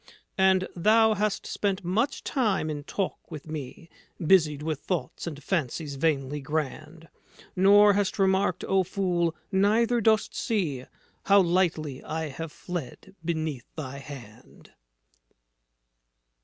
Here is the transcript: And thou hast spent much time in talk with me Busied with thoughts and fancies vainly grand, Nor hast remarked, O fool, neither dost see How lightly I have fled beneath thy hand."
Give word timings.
And 0.39 0.67
thou 0.75 1.13
hast 1.13 1.45
spent 1.45 1.83
much 1.83 2.23
time 2.23 2.71
in 2.71 2.83
talk 2.85 3.29
with 3.29 3.47
me 3.47 3.87
Busied 4.19 4.63
with 4.63 4.79
thoughts 4.79 5.27
and 5.27 5.43
fancies 5.43 5.93
vainly 5.93 6.41
grand, 6.41 7.07
Nor 7.55 7.93
hast 7.93 8.17
remarked, 8.17 8.63
O 8.63 8.81
fool, 8.83 9.35
neither 9.51 10.01
dost 10.01 10.33
see 10.33 10.85
How 11.25 11.39
lightly 11.39 12.03
I 12.03 12.29
have 12.29 12.51
fled 12.51 13.13
beneath 13.23 13.67
thy 13.75 13.99
hand." 13.99 14.71